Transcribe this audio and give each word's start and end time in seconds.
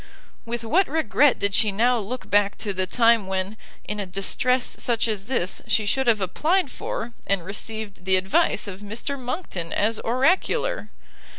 With 0.45 0.63
what 0.63 0.87
regret 0.87 1.37
did 1.37 1.53
she 1.53 1.71
now 1.71 1.99
look 1.99 2.27
back 2.27 2.57
to 2.57 2.73
the 2.73 2.87
time 2.87 3.27
when, 3.27 3.55
in 3.83 3.99
a 3.99 4.07
distress 4.07 4.75
such 4.79 5.07
as 5.07 5.25
this, 5.25 5.61
she 5.67 5.85
should 5.85 6.07
have 6.07 6.21
applied 6.21 6.71
for, 6.71 7.13
and 7.27 7.45
received 7.45 8.03
the 8.05 8.15
advice 8.15 8.67
of 8.67 8.79
Mr 8.79 9.15
Monckton 9.19 9.71
as 9.71 9.99
oracular! 9.99 10.89